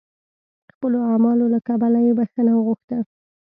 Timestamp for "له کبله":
1.53-1.99